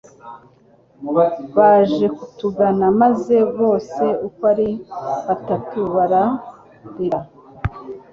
Baje 1.55 2.05
kutugana 2.17 2.85
maze 3.01 3.35
bose 3.57 4.03
uko 4.27 4.41
ari 4.51 4.69
batatu 5.27 5.79
bararira 5.95 7.19